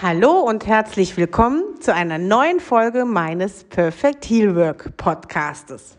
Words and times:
Hallo 0.00 0.42
und 0.42 0.64
herzlich 0.64 1.16
willkommen 1.16 1.80
zu 1.80 1.92
einer 1.92 2.18
neuen 2.18 2.60
Folge 2.60 3.04
meines 3.04 3.64
Perfect 3.64 4.30
Heal 4.30 4.54
Work 4.54 4.96
Podcastes. 4.96 5.96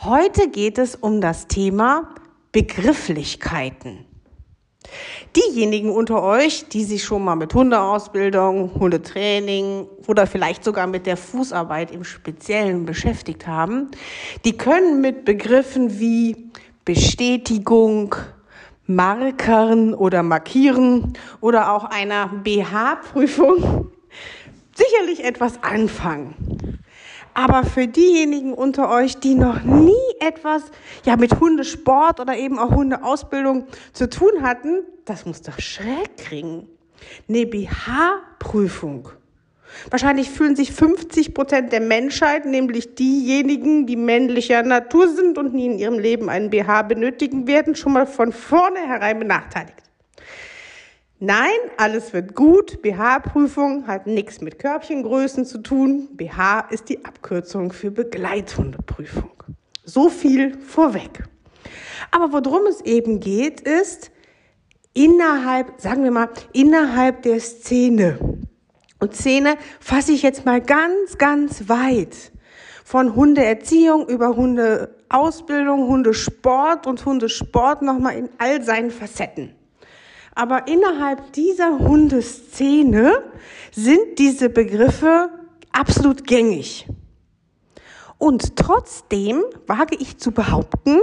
Heute 0.00 0.50
geht 0.50 0.76
es 0.76 0.94
um 0.94 1.22
das 1.22 1.46
Thema 1.46 2.14
Begrifflichkeiten. 2.52 4.04
Diejenigen 5.34 5.88
unter 5.88 6.22
euch, 6.22 6.68
die 6.68 6.84
sich 6.84 7.02
schon 7.02 7.24
mal 7.24 7.34
mit 7.34 7.54
Hundeausbildung, 7.54 8.74
Hundetraining 8.74 9.86
oder 10.06 10.26
vielleicht 10.26 10.62
sogar 10.62 10.86
mit 10.86 11.06
der 11.06 11.16
Fußarbeit 11.16 11.92
im 11.92 12.04
Speziellen 12.04 12.84
beschäftigt 12.84 13.46
haben, 13.46 13.90
die 14.44 14.58
können 14.58 15.00
mit 15.00 15.24
Begriffen 15.24 15.98
wie 15.98 16.50
Bestätigung, 16.84 18.14
Markern 18.86 19.94
oder 19.94 20.22
Markieren 20.22 21.14
oder 21.40 21.72
auch 21.72 21.84
einer 21.84 22.28
BH-Prüfung 22.28 23.90
sicherlich 24.74 25.24
etwas 25.24 25.62
anfangen. 25.62 26.80
Aber 27.32 27.64
für 27.64 27.88
diejenigen 27.88 28.52
unter 28.52 28.90
euch, 28.90 29.18
die 29.18 29.34
noch 29.34 29.62
nie 29.62 29.92
etwas 30.20 30.62
ja 31.04 31.16
mit 31.16 31.40
Hundesport 31.40 32.20
oder 32.20 32.36
eben 32.36 32.58
auch 32.58 32.70
Hundeausbildung 32.70 33.66
zu 33.92 34.08
tun 34.08 34.42
hatten, 34.42 34.84
das 35.04 35.26
muss 35.26 35.42
doch 35.42 35.58
schräg 35.58 36.16
kriegen. 36.16 36.68
Eine 37.28 37.46
BH-Prüfung. 37.46 39.08
Wahrscheinlich 39.90 40.30
fühlen 40.30 40.56
sich 40.56 40.72
50 40.72 41.34
Prozent 41.34 41.72
der 41.72 41.80
Menschheit, 41.80 42.46
nämlich 42.46 42.94
diejenigen, 42.94 43.86
die 43.86 43.96
männlicher 43.96 44.62
Natur 44.62 45.08
sind 45.08 45.38
und 45.38 45.54
nie 45.54 45.66
in 45.66 45.78
ihrem 45.78 45.98
Leben 45.98 46.28
einen 46.28 46.50
BH 46.50 46.82
benötigen 46.82 47.46
werden, 47.46 47.74
schon 47.74 47.92
mal 47.92 48.06
von 48.06 48.32
vornherein 48.32 49.18
benachteiligt. 49.18 49.84
Nein, 51.20 51.52
alles 51.76 52.12
wird 52.12 52.34
gut. 52.34 52.82
BH-Prüfung 52.82 53.86
hat 53.86 54.06
nichts 54.06 54.40
mit 54.40 54.58
Körbchengrößen 54.58 55.46
zu 55.46 55.58
tun. 55.58 56.08
BH 56.12 56.68
ist 56.70 56.88
die 56.88 57.04
Abkürzung 57.04 57.72
für 57.72 57.90
Begleithundeprüfung. 57.90 59.30
So 59.84 60.08
viel 60.08 60.58
vorweg. 60.58 61.24
Aber 62.10 62.32
worum 62.32 62.66
es 62.66 62.80
eben 62.82 63.20
geht, 63.20 63.60
ist 63.60 64.10
innerhalb, 64.92 65.80
sagen 65.80 66.04
wir 66.04 66.10
mal, 66.10 66.28
innerhalb 66.52 67.22
der 67.22 67.40
Szene 67.40 68.18
und 69.04 69.14
Szene 69.14 69.56
fasse 69.80 70.12
ich 70.12 70.22
jetzt 70.22 70.46
mal 70.46 70.62
ganz, 70.62 71.18
ganz 71.18 71.68
weit. 71.68 72.32
Von 72.84 73.14
Hundeerziehung 73.14 74.08
über 74.08 74.34
Hundeausbildung, 74.34 75.86
Hundesport 75.88 76.86
und 76.86 77.04
Hundesport 77.04 77.82
nochmal 77.82 78.16
in 78.16 78.30
all 78.38 78.62
seinen 78.62 78.90
Facetten. 78.90 79.54
Aber 80.34 80.66
innerhalb 80.68 81.32
dieser 81.34 81.78
Hundeszene 81.78 83.22
sind 83.72 84.18
diese 84.18 84.48
Begriffe 84.48 85.28
absolut 85.70 86.26
gängig. 86.26 86.86
Und 88.18 88.56
trotzdem 88.56 89.42
wage 89.66 89.96
ich 89.98 90.18
zu 90.18 90.32
behaupten, 90.32 90.98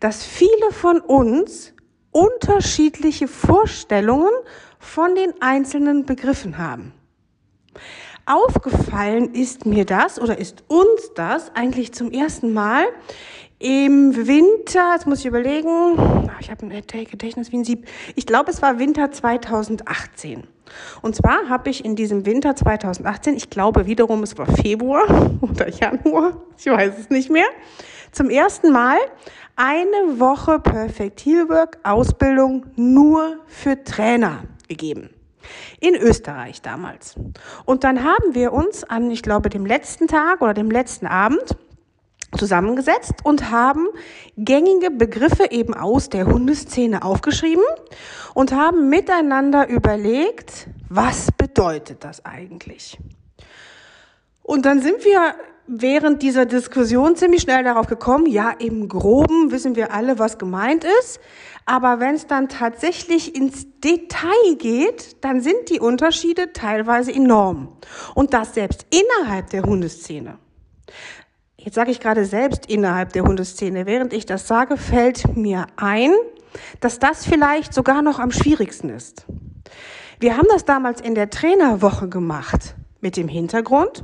dass 0.00 0.22
viele 0.22 0.70
von 0.70 1.00
uns 1.00 1.72
unterschiedliche 2.10 3.26
Vorstellungen 3.26 4.32
von 4.78 5.14
den 5.14 5.32
einzelnen 5.40 6.04
Begriffen 6.04 6.58
haben. 6.58 6.92
Aufgefallen 8.26 9.34
ist 9.34 9.64
mir 9.64 9.86
das 9.86 10.20
oder 10.20 10.38
ist 10.38 10.62
uns 10.68 11.14
das 11.14 11.50
eigentlich 11.54 11.92
zum 11.92 12.10
ersten 12.10 12.52
Mal 12.52 12.84
im 13.58 14.14
Winter, 14.28 14.92
jetzt 14.92 15.06
muss 15.06 15.20
ich 15.20 15.26
überlegen, 15.26 15.96
ich 16.38 16.50
habe 16.50 16.66
ein 16.66 17.06
Gedächtnis 17.10 17.50
wie 17.50 17.56
ein 17.56 17.64
Sieb. 17.64 17.88
Ich 18.14 18.24
glaube, 18.24 18.50
es 18.50 18.62
war 18.62 18.78
Winter 18.78 19.10
2018. 19.10 20.46
Und 21.02 21.16
zwar 21.16 21.48
habe 21.48 21.70
ich 21.70 21.84
in 21.84 21.96
diesem 21.96 22.24
Winter 22.24 22.54
2018, 22.54 23.36
ich 23.36 23.50
glaube 23.50 23.86
wiederum, 23.86 24.22
es 24.22 24.38
war 24.38 24.46
Februar 24.46 25.06
oder 25.40 25.68
Januar, 25.68 26.36
ich 26.56 26.66
weiß 26.66 26.98
es 26.98 27.10
nicht 27.10 27.30
mehr, 27.30 27.48
zum 28.12 28.30
ersten 28.30 28.70
Mal 28.70 28.98
eine 29.56 30.20
Woche 30.20 30.60
Perfect 30.60 31.24
Healwork 31.24 31.78
Ausbildung 31.82 32.66
nur 32.76 33.38
für 33.46 33.82
Trainer 33.82 34.44
gegeben 34.68 35.10
in 35.80 35.94
Österreich 35.94 36.62
damals. 36.62 37.16
Und 37.64 37.84
dann 37.84 38.04
haben 38.04 38.34
wir 38.34 38.52
uns 38.52 38.84
an, 38.84 39.10
ich 39.10 39.22
glaube, 39.22 39.48
dem 39.48 39.66
letzten 39.66 40.06
Tag 40.06 40.40
oder 40.40 40.54
dem 40.54 40.70
letzten 40.70 41.06
Abend 41.06 41.56
zusammengesetzt 42.36 43.24
und 43.24 43.50
haben 43.50 43.88
gängige 44.36 44.90
Begriffe 44.90 45.50
eben 45.50 45.74
aus 45.74 46.10
der 46.10 46.26
Hundeszene 46.26 47.02
aufgeschrieben 47.02 47.64
und 48.34 48.52
haben 48.52 48.90
miteinander 48.90 49.68
überlegt, 49.68 50.68
was 50.88 51.32
bedeutet 51.32 52.04
das 52.04 52.24
eigentlich? 52.24 52.98
Und 54.42 54.66
dann 54.66 54.80
sind 54.80 55.04
wir 55.04 55.34
während 55.68 56.22
dieser 56.22 56.46
Diskussion 56.46 57.14
ziemlich 57.14 57.42
schnell 57.42 57.62
darauf 57.62 57.86
gekommen, 57.86 58.26
ja, 58.26 58.50
im 58.50 58.88
groben 58.88 59.50
wissen 59.50 59.76
wir 59.76 59.92
alle, 59.92 60.18
was 60.18 60.38
gemeint 60.38 60.84
ist, 61.00 61.20
aber 61.66 62.00
wenn 62.00 62.14
es 62.14 62.26
dann 62.26 62.48
tatsächlich 62.48 63.36
ins 63.36 63.66
Detail 63.80 64.54
geht, 64.56 65.22
dann 65.22 65.42
sind 65.42 65.68
die 65.68 65.80
Unterschiede 65.80 66.52
teilweise 66.54 67.12
enorm. 67.12 67.76
Und 68.14 68.32
das 68.32 68.54
selbst 68.54 68.86
innerhalb 68.90 69.50
der 69.50 69.62
Hundeszene. 69.62 70.38
Jetzt 71.58 71.74
sage 71.74 71.90
ich 71.90 72.00
gerade 72.00 72.24
selbst 72.24 72.70
innerhalb 72.70 73.12
der 73.12 73.24
Hundeszene. 73.24 73.84
Während 73.84 74.14
ich 74.14 74.24
das 74.24 74.48
sage, 74.48 74.78
fällt 74.78 75.36
mir 75.36 75.66
ein, 75.76 76.12
dass 76.80 76.98
das 76.98 77.26
vielleicht 77.26 77.74
sogar 77.74 78.00
noch 78.00 78.18
am 78.18 78.30
schwierigsten 78.30 78.88
ist. 78.88 79.26
Wir 80.18 80.36
haben 80.36 80.48
das 80.50 80.64
damals 80.64 81.00
in 81.00 81.14
der 81.14 81.28
Trainerwoche 81.28 82.08
gemacht 82.08 82.74
mit 83.00 83.16
dem 83.16 83.28
Hintergrund, 83.28 84.02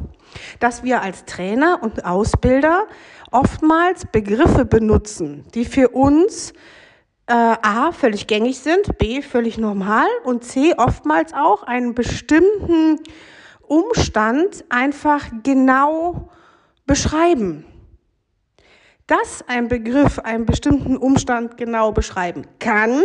dass 0.60 0.82
wir 0.82 1.02
als 1.02 1.24
Trainer 1.24 1.80
und 1.82 2.04
Ausbilder 2.04 2.86
oftmals 3.30 4.06
Begriffe 4.06 4.64
benutzen, 4.64 5.44
die 5.54 5.64
für 5.64 5.88
uns 5.88 6.52
äh, 7.26 7.32
A 7.32 7.92
völlig 7.92 8.26
gängig 8.26 8.58
sind, 8.58 8.98
B 8.98 9.22
völlig 9.22 9.58
normal 9.58 10.06
und 10.24 10.44
C 10.44 10.74
oftmals 10.76 11.32
auch 11.32 11.62
einen 11.62 11.94
bestimmten 11.94 13.00
Umstand 13.62 14.64
einfach 14.68 15.24
genau 15.42 16.30
beschreiben. 16.86 17.64
Dass 19.06 19.44
ein 19.48 19.68
Begriff 19.68 20.18
einen 20.18 20.46
bestimmten 20.46 20.96
Umstand 20.96 21.56
genau 21.56 21.92
beschreiben 21.92 22.46
kann, 22.58 23.02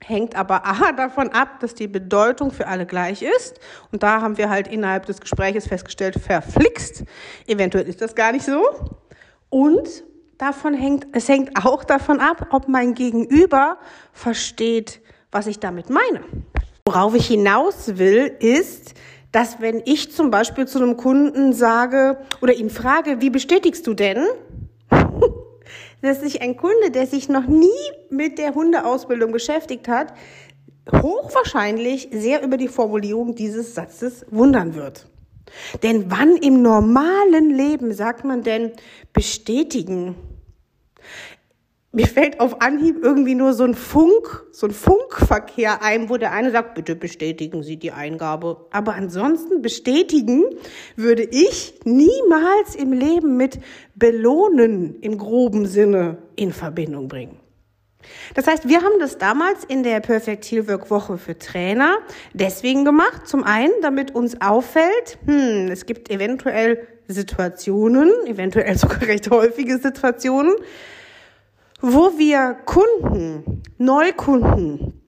hängt 0.00 0.36
aber 0.36 0.66
A 0.66 0.92
davon 0.92 1.30
ab, 1.30 1.60
dass 1.60 1.74
die 1.74 1.88
Bedeutung 1.88 2.50
für 2.50 2.66
alle 2.66 2.86
gleich 2.86 3.22
ist. 3.22 3.60
Und 3.92 4.02
da 4.02 4.20
haben 4.20 4.38
wir 4.38 4.50
halt 4.50 4.68
innerhalb 4.68 5.06
des 5.06 5.20
Gespräches 5.20 5.66
festgestellt, 5.66 6.16
verflixt. 6.20 7.04
Eventuell 7.46 7.88
ist 7.88 8.00
das 8.00 8.14
gar 8.14 8.32
nicht 8.32 8.44
so. 8.44 8.62
Und 9.48 10.04
davon 10.38 10.74
hängt, 10.74 11.06
es 11.12 11.28
hängt 11.28 11.50
auch 11.64 11.84
davon 11.84 12.20
ab, 12.20 12.48
ob 12.50 12.68
mein 12.68 12.94
Gegenüber 12.94 13.78
versteht, 14.12 15.00
was 15.30 15.46
ich 15.46 15.58
damit 15.58 15.90
meine. 15.90 16.20
Worauf 16.84 17.14
ich 17.14 17.26
hinaus 17.26 17.96
will, 17.96 18.36
ist, 18.38 18.94
dass 19.32 19.60
wenn 19.60 19.82
ich 19.84 20.12
zum 20.12 20.30
Beispiel 20.30 20.66
zu 20.66 20.78
einem 20.78 20.96
Kunden 20.96 21.52
sage 21.52 22.18
oder 22.40 22.54
ihn 22.54 22.70
frage, 22.70 23.20
wie 23.20 23.30
bestätigst 23.30 23.86
du 23.86 23.94
denn? 23.94 24.24
Dass 26.06 26.20
sich 26.20 26.40
ein 26.40 26.56
Kunde, 26.56 26.90
der 26.90 27.06
sich 27.06 27.28
noch 27.28 27.46
nie 27.46 27.68
mit 28.10 28.38
der 28.38 28.54
Hundeausbildung 28.54 29.32
beschäftigt 29.32 29.88
hat, 29.88 30.14
hochwahrscheinlich 30.90 32.08
sehr 32.12 32.42
über 32.42 32.56
die 32.56 32.68
Formulierung 32.68 33.34
dieses 33.34 33.74
Satzes 33.74 34.24
wundern 34.30 34.74
wird. 34.74 35.08
Denn 35.82 36.10
wann 36.10 36.36
im 36.36 36.62
normalen 36.62 37.50
Leben 37.50 37.92
sagt 37.92 38.24
man 38.24 38.42
denn 38.42 38.72
bestätigen? 39.12 40.14
Mir 41.96 42.06
fällt 42.06 42.40
auf 42.40 42.60
Anhieb 42.60 43.02
irgendwie 43.02 43.34
nur 43.34 43.54
so 43.54 43.64
ein 43.64 43.72
Funk, 43.72 44.44
so 44.50 44.66
ein 44.66 44.72
Funkverkehr 44.74 45.82
ein, 45.82 46.10
wo 46.10 46.18
der 46.18 46.30
eine 46.30 46.50
sagt, 46.50 46.74
bitte 46.74 46.94
bestätigen 46.94 47.62
Sie 47.62 47.78
die 47.78 47.90
Eingabe. 47.90 48.66
Aber 48.70 48.92
ansonsten 48.92 49.62
bestätigen 49.62 50.44
würde 50.96 51.22
ich 51.22 51.80
niemals 51.84 52.74
im 52.76 52.92
Leben 52.92 53.38
mit 53.38 53.60
belohnen 53.94 55.00
im 55.00 55.16
groben 55.16 55.64
Sinne 55.64 56.18
in 56.36 56.52
Verbindung 56.52 57.08
bringen. 57.08 57.40
Das 58.34 58.46
heißt, 58.46 58.68
wir 58.68 58.82
haben 58.82 59.00
das 59.00 59.16
damals 59.16 59.64
in 59.64 59.82
der 59.82 60.00
Perfect 60.00 60.44
Healwork 60.44 60.90
Woche 60.90 61.16
für 61.16 61.38
Trainer 61.38 61.96
deswegen 62.34 62.84
gemacht. 62.84 63.26
Zum 63.26 63.42
einen, 63.42 63.72
damit 63.80 64.14
uns 64.14 64.38
auffällt, 64.42 65.16
hm, 65.24 65.68
es 65.72 65.86
gibt 65.86 66.10
eventuell 66.10 66.86
Situationen, 67.08 68.10
eventuell 68.26 68.76
sogar 68.76 69.00
recht 69.00 69.30
häufige 69.30 69.78
Situationen, 69.78 70.56
wo 71.88 72.18
wir 72.18 72.56
Kunden, 72.64 73.62
Neukunden 73.78 75.00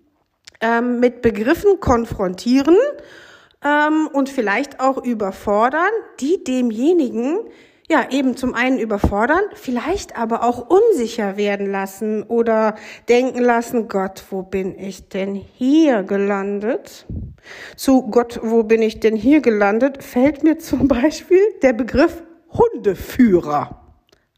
ähm, 0.61 1.01
mit 1.01 1.23
Begriffen 1.23 1.81
konfrontieren 1.81 2.77
ähm, 3.65 4.09
und 4.13 4.29
vielleicht 4.29 4.79
auch 4.79 5.03
überfordern, 5.03 5.91
die 6.21 6.45
demjenigen 6.45 7.41
ja, 7.91 8.07
eben 8.11 8.37
zum 8.37 8.55
einen 8.55 8.79
überfordern, 8.79 9.41
vielleicht 9.55 10.17
aber 10.17 10.45
auch 10.45 10.69
unsicher 10.69 11.37
werden 11.37 11.67
lassen 11.67 12.23
oder 12.23 12.77
denken 13.09 13.41
lassen, 13.41 13.89
Gott, 13.89 14.27
wo 14.31 14.43
bin 14.43 14.79
ich 14.79 15.09
denn 15.09 15.35
hier 15.35 16.05
gelandet? 16.05 17.07
Zu 17.75 18.03
Gott, 18.03 18.39
wo 18.43 18.63
bin 18.63 18.83
ich 18.83 19.01
denn 19.01 19.17
hier 19.17 19.41
gelandet, 19.41 20.05
fällt 20.05 20.45
mir 20.45 20.59
zum 20.59 20.87
Beispiel 20.89 21.41
der 21.63 21.73
Begriff 21.73 22.23
Hundeführer 22.53 23.81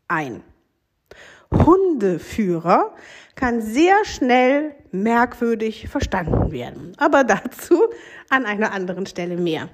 ein. 0.09 0.43
Hundeführer 1.53 2.95
kann 3.35 3.63
sehr 3.63 4.05
schnell 4.05 4.75
merkwürdig 4.93 5.89
verstanden 5.89 6.53
werden. 6.53 6.93
Aber 6.99 7.25
dazu 7.25 7.85
an 8.29 8.45
einer 8.47 8.73
anderen 8.73 9.07
Stelle 9.07 9.37
mehr. 9.37 9.69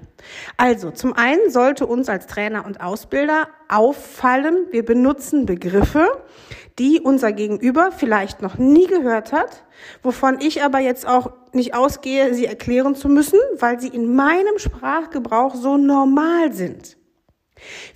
Also, 0.57 0.91
zum 0.91 1.13
einen 1.13 1.49
sollte 1.49 1.85
uns 1.85 2.09
als 2.09 2.27
Trainer 2.27 2.65
und 2.65 2.81
Ausbilder 2.81 3.47
auffallen, 3.67 4.67
wir 4.71 4.83
benutzen 4.83 5.45
Begriffe, 5.45 6.07
die 6.79 6.99
unser 6.99 7.31
Gegenüber 7.31 7.91
vielleicht 7.91 8.41
noch 8.41 8.57
nie 8.57 8.87
gehört 8.87 9.31
hat, 9.31 9.63
wovon 10.03 10.39
ich 10.39 10.63
aber 10.63 10.79
jetzt 10.79 11.07
auch 11.07 11.31
nicht 11.53 11.75
ausgehe, 11.75 12.33
sie 12.33 12.45
erklären 12.45 12.95
zu 12.95 13.09
müssen, 13.09 13.39
weil 13.59 13.79
sie 13.79 13.87
in 13.87 14.15
meinem 14.15 14.57
Sprachgebrauch 14.57 15.55
so 15.55 15.77
normal 15.77 16.53
sind. 16.53 16.96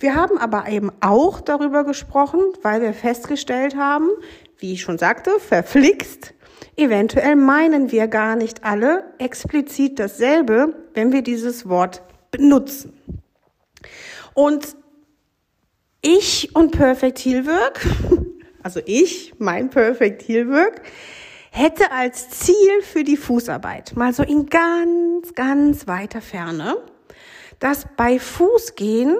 Wir 0.00 0.14
haben 0.14 0.38
aber 0.38 0.68
eben 0.68 0.90
auch 1.00 1.40
darüber 1.40 1.84
gesprochen, 1.84 2.40
weil 2.62 2.80
wir 2.80 2.92
festgestellt 2.92 3.76
haben, 3.76 4.08
wie 4.58 4.72
ich 4.72 4.82
schon 4.82 4.98
sagte, 4.98 5.38
verflixt, 5.38 6.34
eventuell 6.76 7.36
meinen 7.36 7.90
wir 7.90 8.08
gar 8.08 8.36
nicht 8.36 8.64
alle 8.64 9.04
explizit 9.18 9.98
dasselbe, 9.98 10.74
wenn 10.94 11.12
wir 11.12 11.22
dieses 11.22 11.68
Wort 11.68 12.02
benutzen. 12.30 12.92
Und 14.34 14.76
ich 16.00 16.54
und 16.54 16.72
Perfect 16.72 17.20
Healwork, 17.20 17.86
also 18.62 18.80
ich, 18.86 19.34
mein 19.38 19.70
Perfect 19.70 20.26
Healwork, 20.26 20.82
hätte 21.50 21.92
als 21.92 22.30
Ziel 22.30 22.82
für 22.82 23.04
die 23.04 23.16
Fußarbeit, 23.16 23.94
mal 23.94 24.12
so 24.12 24.22
in 24.22 24.46
ganz, 24.46 25.34
ganz 25.34 25.86
weiter 25.86 26.22
Ferne, 26.22 26.76
dass 27.62 27.86
bei 27.96 28.18
Fußgehen 28.18 29.16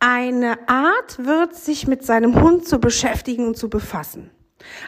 eine 0.00 0.68
Art 0.68 1.24
wird, 1.24 1.54
sich 1.54 1.86
mit 1.86 2.04
seinem 2.04 2.42
Hund 2.42 2.66
zu 2.66 2.80
beschäftigen 2.80 3.46
und 3.46 3.56
zu 3.56 3.70
befassen. 3.70 4.30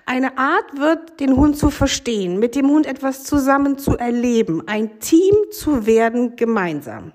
Eine 0.06 0.38
Art 0.38 0.76
wird, 0.76 1.20
den 1.20 1.36
Hund 1.36 1.56
zu 1.56 1.70
verstehen, 1.70 2.40
mit 2.40 2.56
dem 2.56 2.68
Hund 2.68 2.86
etwas 2.86 3.22
zusammen 3.22 3.78
zu 3.78 3.96
erleben, 3.96 4.66
ein 4.66 4.98
Team 4.98 5.34
zu 5.52 5.86
werden 5.86 6.34
gemeinsam. 6.34 7.12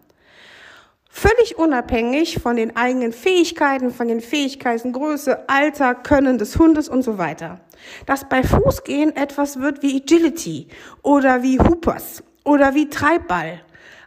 Völlig 1.09 1.57
unabhängig 1.57 2.39
von 2.41 2.55
den 2.55 2.77
eigenen 2.77 3.12
Fähigkeiten, 3.12 3.91
von 3.91 4.07
den 4.07 4.21
Fähigkeiten, 4.21 4.94
Größe, 4.94 5.50
Alter, 5.50 5.94
Können 5.94 6.38
des 6.38 6.57
Hundes 6.57 6.88
und 6.88 7.01
so 7.01 7.17
weiter. 7.17 7.59
Dass 8.05 8.29
bei 8.29 8.44
Fußgehen 8.44 9.13
etwas 9.17 9.59
wird 9.59 9.81
wie 9.81 10.01
Agility 10.01 10.67
oder 11.01 11.44
wie 11.44 11.59
Hoopers 11.59 12.23
oder 12.45 12.75
wie 12.75 12.88
Treibball. 12.88 13.59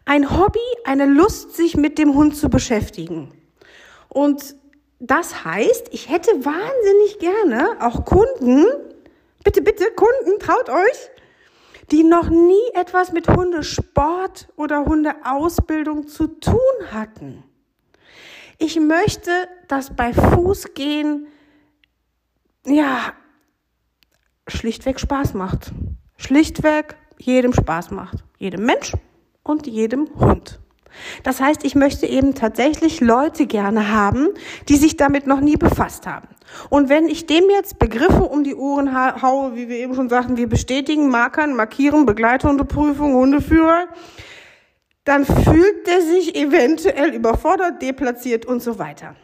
Ein 0.04 0.36
Hobby, 0.36 0.58
eine 0.84 1.06
Lust, 1.06 1.54
sich 1.54 1.76
mit 1.76 1.98
dem 1.98 2.14
Hund 2.14 2.36
zu 2.36 2.48
beschäftigen. 2.48 3.32
Und 4.08 4.56
das 4.98 5.44
heißt, 5.44 5.88
ich 5.90 6.08
hätte 6.08 6.30
wahnsinnig 6.44 7.18
gerne 7.18 7.76
auch 7.80 8.04
Kunden, 8.04 8.66
bitte, 9.44 9.62
bitte, 9.62 9.86
Kunden, 9.96 10.38
traut 10.38 10.68
euch, 10.68 11.10
die 11.90 12.04
noch 12.04 12.28
nie 12.28 12.62
etwas 12.74 13.12
mit 13.12 13.28
Hundesport 13.28 14.48
oder 14.56 14.84
Hundeausbildung 14.84 16.08
zu 16.08 16.26
tun 16.28 16.60
hatten. 16.90 17.42
Ich 18.58 18.78
möchte, 18.78 19.30
dass 19.68 19.94
bei 19.94 20.12
Fußgehen, 20.12 21.26
ja, 22.64 23.12
schlichtweg 24.46 25.00
Spaß 25.00 25.34
macht. 25.34 25.72
Schlichtweg 26.16 26.96
jedem 27.18 27.52
Spaß 27.52 27.90
macht. 27.90 28.22
Jedem 28.38 28.64
Mensch 28.64 28.92
und 29.42 29.66
jedem 29.66 30.08
Hund. 30.18 30.60
Das 31.22 31.40
heißt, 31.40 31.64
ich 31.64 31.74
möchte 31.74 32.06
eben 32.06 32.34
tatsächlich 32.34 33.00
Leute 33.00 33.46
gerne 33.46 33.92
haben, 33.92 34.28
die 34.68 34.76
sich 34.76 34.96
damit 34.96 35.26
noch 35.26 35.40
nie 35.40 35.56
befasst 35.56 36.06
haben. 36.06 36.28
Und 36.68 36.88
wenn 36.88 37.08
ich 37.08 37.26
dem 37.26 37.44
jetzt 37.50 37.78
Begriffe 37.78 38.24
um 38.24 38.44
die 38.44 38.54
Ohren 38.54 38.94
haue, 39.22 39.54
wie 39.56 39.68
wir 39.68 39.78
eben 39.78 39.94
schon 39.94 40.08
sagten, 40.08 40.36
wir 40.36 40.48
bestätigen, 40.48 41.08
markern, 41.08 41.54
markieren, 41.56 42.04
Begleithundeprüfung, 42.04 43.14
Hundeführer, 43.14 43.86
dann 45.04 45.24
fühlt 45.24 45.86
der 45.86 46.02
sich 46.02 46.36
eventuell 46.36 47.14
überfordert, 47.14 47.82
deplatziert 47.82 48.46
und 48.46 48.62
so 48.62 48.78
weiter. 48.78 49.16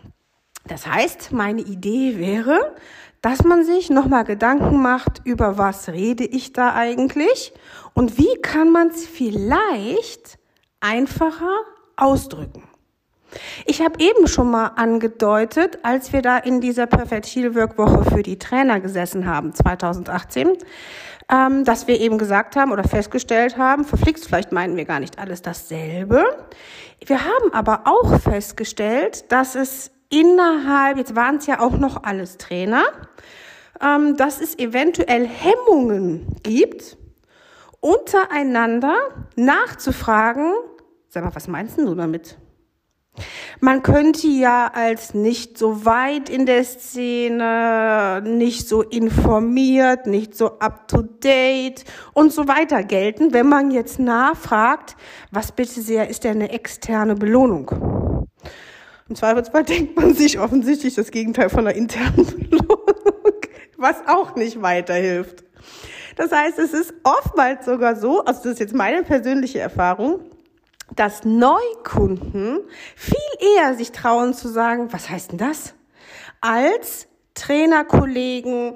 Das 0.66 0.86
heißt, 0.86 1.32
meine 1.32 1.62
Idee 1.62 2.18
wäre, 2.18 2.74
dass 3.22 3.42
man 3.44 3.64
sich 3.64 3.90
nochmal 3.90 4.24
Gedanken 4.24 4.80
macht, 4.80 5.22
über 5.24 5.58
was 5.58 5.88
rede 5.88 6.24
ich 6.24 6.52
da 6.52 6.74
eigentlich 6.74 7.52
und 7.98 8.16
wie 8.16 8.40
kann 8.42 8.70
man 8.70 8.90
es 8.90 9.08
vielleicht 9.08 10.38
einfacher 10.78 11.56
ausdrücken. 11.96 12.62
Ich 13.66 13.80
habe 13.82 13.98
eben 13.98 14.28
schon 14.28 14.52
mal 14.52 14.68
angedeutet, 14.76 15.80
als 15.82 16.12
wir 16.12 16.22
da 16.22 16.38
in 16.38 16.60
dieser 16.60 16.86
Perfect 16.86 17.26
Heal 17.26 17.56
Workwoche 17.56 18.04
für 18.04 18.22
die 18.22 18.38
Trainer 18.38 18.78
gesessen 18.78 19.26
haben, 19.26 19.52
2018, 19.52 20.52
ähm, 21.28 21.64
dass 21.64 21.88
wir 21.88 21.98
eben 21.98 22.18
gesagt 22.18 22.54
haben 22.54 22.70
oder 22.70 22.84
festgestellt 22.84 23.58
haben, 23.58 23.84
verflixt, 23.84 24.26
vielleicht 24.26 24.52
meinen 24.52 24.76
wir 24.76 24.84
gar 24.84 25.00
nicht 25.00 25.18
alles 25.18 25.42
dasselbe. 25.42 26.24
Wir 27.04 27.24
haben 27.24 27.52
aber 27.52 27.82
auch 27.86 28.20
festgestellt, 28.20 29.32
dass 29.32 29.56
es 29.56 29.90
innerhalb, 30.08 30.98
jetzt 30.98 31.16
waren 31.16 31.38
es 31.38 31.46
ja 31.46 31.58
auch 31.58 31.76
noch 31.76 32.04
alles 32.04 32.38
Trainer, 32.38 32.84
ähm, 33.82 34.16
dass 34.16 34.40
es 34.40 34.56
eventuell 34.56 35.26
Hemmungen 35.26 36.28
gibt, 36.44 36.97
untereinander 37.80 38.96
nachzufragen, 39.36 40.52
sag 41.08 41.24
mal, 41.24 41.34
was 41.34 41.48
meinst 41.48 41.78
du 41.78 41.94
damit? 41.94 42.38
Man 43.60 43.82
könnte 43.82 44.28
ja 44.28 44.70
als 44.72 45.14
nicht 45.14 45.58
so 45.58 45.84
weit 45.84 46.28
in 46.28 46.46
der 46.46 46.62
Szene, 46.62 48.22
nicht 48.24 48.68
so 48.68 48.82
informiert, 48.82 50.06
nicht 50.06 50.36
so 50.36 50.58
up 50.60 50.86
to 50.86 51.02
date 51.02 51.84
und 52.12 52.32
so 52.32 52.46
weiter 52.46 52.84
gelten, 52.84 53.32
wenn 53.32 53.48
man 53.48 53.70
jetzt 53.70 53.98
nachfragt, 53.98 54.96
was 55.32 55.52
bitte 55.52 55.80
sehr 55.80 56.08
ist 56.08 56.24
denn 56.24 56.36
eine 56.36 56.52
externe 56.52 57.16
Belohnung? 57.16 58.28
Im 59.08 59.16
Zweifelsfall 59.16 59.64
denkt 59.64 59.96
man 59.96 60.14
sich 60.14 60.38
offensichtlich 60.38 60.94
das 60.94 61.10
Gegenteil 61.10 61.48
von 61.48 61.60
einer 61.60 61.74
internen 61.74 62.26
Belohnung, 62.50 63.40
was 63.76 63.96
auch 64.06 64.36
nicht 64.36 64.62
weiterhilft. 64.62 65.44
Das 66.18 66.32
heißt, 66.32 66.58
es 66.58 66.74
ist 66.74 66.92
oftmals 67.04 67.64
sogar 67.64 67.94
so, 67.94 68.24
also 68.24 68.42
das 68.42 68.52
ist 68.54 68.58
jetzt 68.58 68.74
meine 68.74 69.04
persönliche 69.04 69.60
Erfahrung, 69.60 70.20
dass 70.96 71.24
Neukunden 71.24 72.58
viel 72.96 73.18
eher 73.56 73.74
sich 73.74 73.92
trauen 73.92 74.34
zu 74.34 74.48
sagen, 74.48 74.92
was 74.92 75.08
heißt 75.08 75.30
denn 75.30 75.38
das? 75.38 75.74
Als 76.40 77.06
Trainerkollegen 77.34 78.74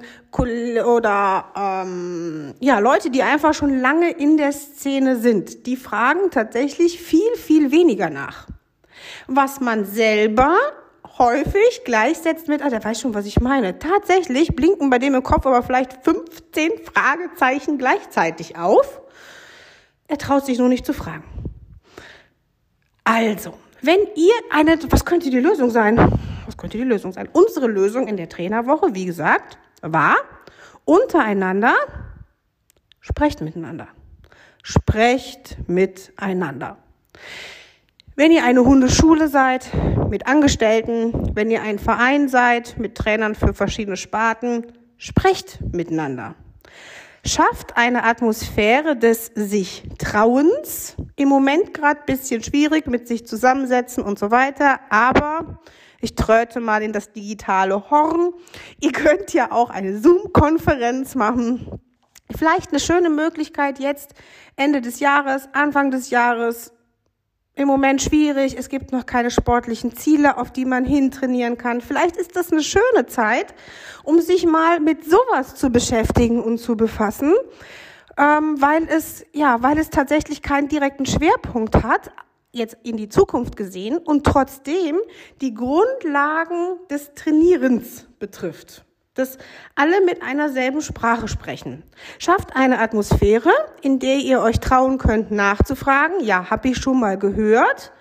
oder 0.85 1.45
ähm, 1.53 2.53
ja 2.61 2.79
Leute, 2.79 3.09
die 3.09 3.23
einfach 3.23 3.53
schon 3.53 3.77
lange 3.77 4.11
in 4.11 4.37
der 4.37 4.53
Szene 4.53 5.17
sind, 5.17 5.67
die 5.67 5.75
fragen 5.75 6.31
tatsächlich 6.31 7.01
viel 7.01 7.35
viel 7.35 7.71
weniger 7.71 8.09
nach. 8.09 8.47
Was 9.27 9.59
man 9.59 9.83
selber 9.83 10.55
häufig 11.17 11.81
gleichsetzt 11.85 12.47
mit, 12.47 12.61
ah, 12.61 12.69
der 12.69 12.83
weiß 12.83 13.01
schon, 13.01 13.13
was 13.13 13.25
ich 13.25 13.39
meine. 13.39 13.79
Tatsächlich 13.79 14.55
blinken 14.55 14.89
bei 14.89 14.99
dem 14.99 15.15
im 15.15 15.23
Kopf 15.23 15.45
aber 15.45 15.63
vielleicht 15.63 16.03
15 16.03 16.71
Fragezeichen 16.93 17.77
gleichzeitig 17.77 18.57
auf. 18.57 19.01
Er 20.07 20.17
traut 20.17 20.45
sich 20.45 20.59
nur 20.59 20.69
nicht 20.69 20.85
zu 20.85 20.93
fragen. 20.93 21.23
Also, 23.03 23.53
wenn 23.81 23.99
ihr 24.15 24.33
eine, 24.51 24.79
was 24.91 25.05
könnte 25.05 25.29
die 25.29 25.39
Lösung 25.39 25.69
sein? 25.69 25.97
Was 26.45 26.57
könnte 26.57 26.77
die 26.77 26.83
Lösung 26.83 27.11
sein? 27.11 27.29
Unsere 27.31 27.67
Lösung 27.67 28.07
in 28.07 28.17
der 28.17 28.29
Trainerwoche, 28.29 28.93
wie 28.93 29.05
gesagt, 29.05 29.57
war 29.81 30.15
untereinander, 30.85 31.75
sprecht 32.99 33.41
miteinander. 33.41 33.87
Sprecht 34.61 35.57
miteinander. 35.67 36.77
Wenn 38.15 38.31
ihr 38.31 38.43
eine 38.43 38.63
Hundeschule 38.63 39.27
seid 39.27 39.71
mit 40.11 40.27
Angestellten, 40.27 41.35
wenn 41.35 41.49
ihr 41.49 41.63
ein 41.63 41.79
Verein 41.79 42.29
seid 42.29 42.77
mit 42.77 42.93
Trainern 42.93 43.33
für 43.33 43.55
verschiedene 43.55 43.97
Sparten, 43.97 44.67
sprecht 44.97 45.59
miteinander. 45.73 46.35
Schafft 47.25 47.75
eine 47.75 48.03
Atmosphäre 48.03 48.95
des 48.95 49.31
sich 49.33 49.89
Trauens. 49.97 50.95
Im 51.15 51.27
Moment 51.27 51.73
gerade 51.73 52.01
bisschen 52.05 52.43
schwierig 52.43 52.85
mit 52.85 53.07
sich 53.07 53.25
zusammensetzen 53.25 54.03
und 54.03 54.19
so 54.19 54.29
weiter, 54.29 54.79
aber 54.91 55.59
ich 55.99 56.13
tröte 56.13 56.59
mal 56.59 56.83
in 56.83 56.93
das 56.93 57.13
digitale 57.13 57.89
Horn. 57.89 58.33
Ihr 58.79 58.91
könnt 58.91 59.33
ja 59.33 59.51
auch 59.51 59.71
eine 59.71 59.97
Zoom-Konferenz 59.97 61.15
machen. 61.15 61.79
Vielleicht 62.35 62.69
eine 62.69 62.79
schöne 62.79 63.09
Möglichkeit 63.09 63.79
jetzt 63.79 64.13
Ende 64.55 64.81
des 64.81 64.99
Jahres, 64.99 65.49
Anfang 65.53 65.89
des 65.89 66.11
Jahres 66.11 66.73
im 67.55 67.67
Moment 67.67 68.01
schwierig, 68.01 68.55
es 68.57 68.69
gibt 68.69 68.91
noch 68.91 69.05
keine 69.05 69.29
sportlichen 69.29 69.95
Ziele, 69.95 70.37
auf 70.37 70.51
die 70.51 70.65
man 70.65 70.85
hintrainieren 70.85 71.57
kann. 71.57 71.81
Vielleicht 71.81 72.17
ist 72.17 72.35
das 72.35 72.51
eine 72.51 72.63
schöne 72.63 73.05
Zeit, 73.07 73.53
um 74.03 74.21
sich 74.21 74.45
mal 74.45 74.79
mit 74.79 75.05
sowas 75.05 75.55
zu 75.55 75.69
beschäftigen 75.69 76.41
und 76.41 76.57
zu 76.57 76.75
befassen, 76.75 77.33
ähm, 78.17 78.59
weil 78.59 78.87
es, 78.89 79.25
ja, 79.33 79.61
weil 79.61 79.77
es 79.77 79.89
tatsächlich 79.89 80.41
keinen 80.41 80.67
direkten 80.67 81.05
Schwerpunkt 81.05 81.83
hat, 81.83 82.11
jetzt 82.51 82.77
in 82.83 82.97
die 82.97 83.09
Zukunft 83.09 83.55
gesehen 83.55 83.97
und 83.97 84.25
trotzdem 84.25 84.97
die 85.41 85.53
Grundlagen 85.53 86.77
des 86.89 87.13
Trainierens 87.13 88.07
betrifft 88.19 88.85
dass 89.15 89.37
alle 89.75 90.03
mit 90.03 90.23
einer 90.23 90.49
selben 90.49 90.81
Sprache 90.81 91.27
sprechen. 91.27 91.83
Schafft 92.17 92.55
eine 92.55 92.79
Atmosphäre, 92.79 93.51
in 93.81 93.99
der 93.99 94.17
ihr 94.17 94.41
euch 94.41 94.59
trauen 94.59 94.97
könnt, 94.97 95.31
nachzufragen. 95.31 96.23
Ja, 96.23 96.49
habe 96.49 96.69
ich 96.69 96.77
schon 96.77 96.99
mal 96.99 97.17
gehört, 97.17 97.91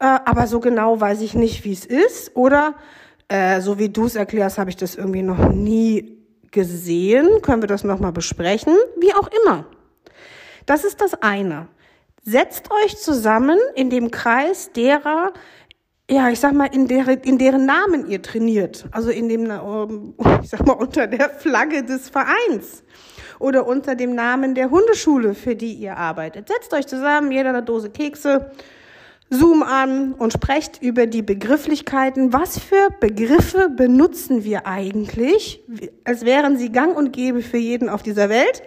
äh, 0.00 0.04
aber 0.04 0.46
so 0.46 0.60
genau 0.60 1.00
weiß 1.00 1.20
ich 1.20 1.34
nicht, 1.34 1.64
wie 1.64 1.72
es 1.72 1.84
ist. 1.84 2.34
Oder 2.36 2.74
äh, 3.28 3.60
so 3.60 3.78
wie 3.78 3.90
du 3.90 4.06
es 4.06 4.14
erklärst, 4.14 4.58
habe 4.58 4.70
ich 4.70 4.76
das 4.76 4.94
irgendwie 4.94 5.22
noch 5.22 5.50
nie 5.50 6.16
gesehen. 6.50 7.42
Können 7.42 7.62
wir 7.62 7.68
das 7.68 7.84
nochmal 7.84 8.12
besprechen? 8.12 8.74
Wie 8.98 9.12
auch 9.14 9.28
immer. 9.44 9.66
Das 10.64 10.84
ist 10.84 11.00
das 11.00 11.14
eine. 11.22 11.68
Setzt 12.22 12.70
euch 12.72 12.96
zusammen 12.96 13.58
in 13.74 13.90
dem 13.90 14.10
Kreis 14.10 14.72
derer, 14.72 15.32
ja, 16.10 16.30
ich 16.30 16.38
sag 16.38 16.52
mal, 16.52 16.66
in, 16.66 16.86
deren, 16.86 17.20
in 17.20 17.38
deren 17.38 17.66
Namen 17.66 18.08
ihr 18.08 18.22
trainiert. 18.22 18.86
Also 18.92 19.10
in 19.10 19.28
dem, 19.28 19.50
ähm, 19.50 20.14
ich 20.42 20.50
sag 20.50 20.64
mal, 20.64 20.74
unter 20.74 21.06
der 21.06 21.30
Flagge 21.30 21.82
des 21.82 22.08
Vereins 22.08 22.84
oder 23.38 23.66
unter 23.66 23.96
dem 23.96 24.14
Namen 24.14 24.54
der 24.54 24.70
Hundeschule, 24.70 25.34
für 25.34 25.56
die 25.56 25.74
ihr 25.74 25.96
arbeitet. 25.96 26.48
Setzt 26.48 26.72
euch 26.72 26.86
zusammen, 26.86 27.32
jeder 27.32 27.50
eine 27.50 27.62
Dose 27.62 27.90
Kekse, 27.90 28.50
Zoom 29.30 29.64
an 29.64 30.12
und 30.12 30.32
sprecht 30.32 30.80
über 30.80 31.06
die 31.06 31.22
Begrifflichkeiten. 31.22 32.32
Was 32.32 32.58
für 32.58 32.90
Begriffe 33.00 33.68
benutzen 33.68 34.44
wir 34.44 34.66
eigentlich, 34.66 35.64
als 36.04 36.24
wären 36.24 36.56
sie 36.56 36.70
gang 36.70 36.96
und 36.96 37.12
gäbe 37.12 37.42
für 37.42 37.56
jeden 37.56 37.88
auf 37.88 38.04
dieser 38.04 38.28
Welt? 38.28 38.62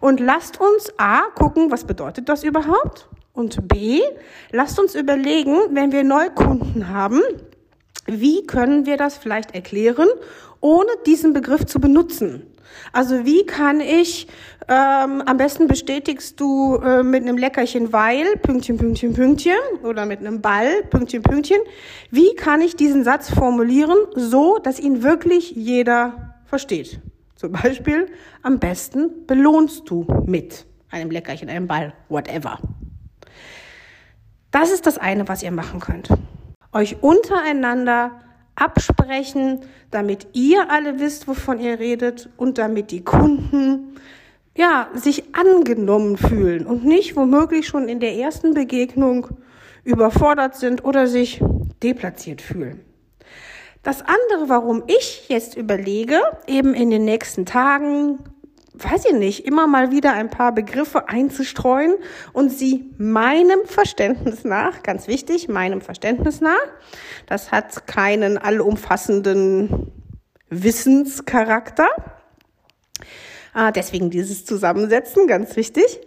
Und 0.00 0.20
lasst 0.20 0.60
uns 0.60 0.92
A 0.98 1.22
gucken, 1.34 1.70
was 1.70 1.84
bedeutet 1.84 2.28
das 2.28 2.44
überhaupt? 2.44 3.08
Und 3.34 3.66
B, 3.66 4.00
lasst 4.52 4.78
uns 4.78 4.94
überlegen, 4.94 5.56
wenn 5.72 5.90
wir 5.90 6.04
Neukunden 6.04 6.88
haben, 6.88 7.20
wie 8.06 8.46
können 8.46 8.86
wir 8.86 8.96
das 8.96 9.18
vielleicht 9.18 9.56
erklären, 9.56 10.06
ohne 10.60 10.90
diesen 11.04 11.32
Begriff 11.32 11.66
zu 11.66 11.80
benutzen? 11.80 12.46
Also 12.92 13.24
wie 13.26 13.44
kann 13.44 13.80
ich, 13.80 14.28
ähm, 14.68 15.20
am 15.26 15.36
besten 15.36 15.66
bestätigst 15.66 16.38
du 16.38 16.76
äh, 16.76 17.02
mit 17.02 17.22
einem 17.22 17.36
Leckerchen 17.36 17.92
weil, 17.92 18.36
Pünktchen, 18.36 18.76
Pünktchen, 18.76 19.14
Pünktchen, 19.14 19.58
oder 19.82 20.06
mit 20.06 20.20
einem 20.20 20.40
Ball, 20.40 20.84
Pünktchen, 20.90 21.22
Pünktchen. 21.22 21.58
Wie 22.12 22.36
kann 22.36 22.60
ich 22.60 22.76
diesen 22.76 23.02
Satz 23.02 23.30
formulieren, 23.30 23.98
so 24.14 24.58
dass 24.58 24.78
ihn 24.78 25.02
wirklich 25.02 25.50
jeder 25.52 26.34
versteht? 26.46 27.00
Zum 27.34 27.50
Beispiel, 27.50 28.06
am 28.42 28.60
besten 28.60 29.26
belohnst 29.26 29.90
du 29.90 30.06
mit 30.24 30.66
einem 30.88 31.10
Leckerchen, 31.10 31.48
einem 31.48 31.66
Ball, 31.66 31.92
whatever. 32.08 32.60
Das 34.54 34.70
ist 34.70 34.86
das 34.86 34.98
eine, 34.98 35.26
was 35.26 35.42
ihr 35.42 35.50
machen 35.50 35.80
könnt. 35.80 36.10
Euch 36.72 37.02
untereinander 37.02 38.12
absprechen, 38.54 39.62
damit 39.90 40.28
ihr 40.32 40.70
alle 40.70 41.00
wisst, 41.00 41.26
wovon 41.26 41.58
ihr 41.58 41.80
redet 41.80 42.28
und 42.36 42.56
damit 42.56 42.92
die 42.92 43.02
Kunden 43.02 43.96
ja, 44.56 44.90
sich 44.94 45.34
angenommen 45.34 46.16
fühlen 46.16 46.66
und 46.66 46.84
nicht 46.84 47.16
womöglich 47.16 47.66
schon 47.66 47.88
in 47.88 47.98
der 47.98 48.14
ersten 48.14 48.54
Begegnung 48.54 49.26
überfordert 49.82 50.54
sind 50.54 50.84
oder 50.84 51.08
sich 51.08 51.42
deplatziert 51.82 52.40
fühlen. 52.40 52.78
Das 53.82 54.02
andere, 54.02 54.48
warum 54.48 54.84
ich 54.86 55.28
jetzt 55.28 55.56
überlege, 55.56 56.20
eben 56.46 56.74
in 56.74 56.90
den 56.90 57.04
nächsten 57.04 57.44
Tagen, 57.44 58.20
weiß 58.74 59.04
ich 59.06 59.12
nicht, 59.12 59.46
immer 59.46 59.66
mal 59.66 59.92
wieder 59.92 60.12
ein 60.12 60.30
paar 60.30 60.52
Begriffe 60.52 61.08
einzustreuen 61.08 61.94
und 62.32 62.50
sie 62.50 62.90
meinem 62.98 63.64
Verständnis 63.66 64.44
nach, 64.44 64.82
ganz 64.82 65.06
wichtig, 65.06 65.48
meinem 65.48 65.80
Verständnis 65.80 66.40
nach, 66.40 66.66
das 67.26 67.52
hat 67.52 67.86
keinen 67.86 68.36
allumfassenden 68.36 69.92
Wissenscharakter, 70.50 71.88
äh, 73.54 73.70
deswegen 73.72 74.10
dieses 74.10 74.44
Zusammensetzen, 74.44 75.28
ganz 75.28 75.54
wichtig, 75.56 76.00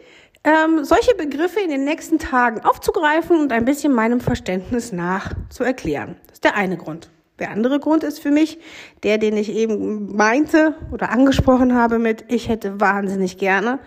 ähm, 0.44 0.84
solche 0.84 1.16
Begriffe 1.16 1.62
in 1.62 1.70
den 1.70 1.86
nächsten 1.86 2.20
Tagen 2.20 2.62
aufzugreifen 2.62 3.40
und 3.40 3.52
ein 3.52 3.66
bisschen 3.66 3.94
meinem 3.94 4.20
Verständnis 4.20 4.92
nach 4.92 5.32
zu 5.50 5.64
erklären. 5.64 6.18
Das 6.28 6.36
ist 6.36 6.44
der 6.44 6.56
eine 6.56 6.78
Grund. 6.78 7.10
Der 7.40 7.52
andere 7.52 7.80
Grund 7.80 8.04
ist 8.04 8.20
für 8.20 8.32
mich, 8.32 8.60
der, 9.04 9.20
den 9.20 9.38
ich 9.38 9.54
eben 9.54 10.16
meinte 10.16 10.76
oder 10.92 11.12
angesprochen 11.12 11.76
habe 11.76 12.00
mit, 12.00 12.26
ich 12.30 12.50
hätte 12.50 12.82
wahnsinnig 12.82 13.38
gerne, 13.38 13.80